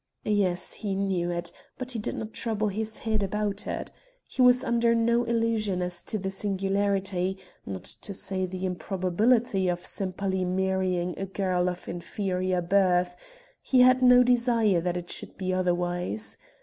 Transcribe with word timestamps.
Yes, 0.25 0.73
he 0.73 0.95
knew 0.95 1.29
it, 1.29 1.51
but 1.77 1.91
he 1.91 1.99
did 1.99 2.15
not 2.15 2.33
trouble 2.33 2.69
his 2.69 2.97
head 2.97 3.21
about 3.21 3.67
it. 3.67 3.91
He 4.27 4.41
was 4.41 4.63
under 4.63 4.95
no 4.95 5.25
illusion 5.25 5.83
as 5.83 6.01
to 6.01 6.17
the 6.17 6.31
singularity, 6.31 7.37
not 7.67 7.83
to 7.83 8.11
say 8.15 8.47
the 8.47 8.65
improbability 8.65 9.67
of 9.67 9.85
Sempaly 9.85 10.43
marrying 10.43 11.13
a 11.19 11.27
girl 11.27 11.69
of 11.69 11.87
inferior 11.87 12.63
birth; 12.63 13.15
he 13.61 13.81
had 13.81 14.01
no 14.01 14.23
desire 14.23 14.81
that 14.81 14.97
it 14.97 15.11
should 15.11 15.37
be 15.37 15.53
otherwise. 15.53 16.39